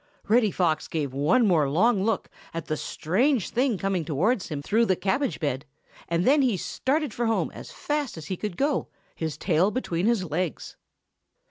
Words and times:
Reddy 0.27 0.49
Fox 0.49 0.87
gave 0.87 1.13
one 1.13 1.45
more 1.45 1.69
long 1.69 2.01
look 2.03 2.27
at 2.55 2.65
the 2.65 2.75
strange 2.75 3.51
thing 3.51 3.77
coming 3.77 4.03
towards 4.03 4.47
him 4.47 4.59
through 4.63 4.87
the 4.87 4.95
cabbage 4.95 5.39
bed, 5.39 5.63
and 6.07 6.25
then 6.25 6.41
he 6.41 6.57
started 6.57 7.13
for 7.13 7.27
home 7.27 7.51
as 7.51 7.69
fast 7.71 8.17
as 8.17 8.25
he 8.25 8.35
could 8.35 8.57
go, 8.57 8.87
his 9.15 9.37
tail 9.37 9.69
between 9.69 10.07
his 10.07 10.23
legs. 10.23 10.75